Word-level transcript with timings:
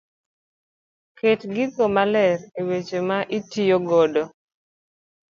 Ket 1.17 1.41
gigo 1.53 1.85
malero 1.95 2.45
weche 2.67 2.99
ma 3.07 3.17
itiyo 3.37 3.77
godo. 3.89 4.23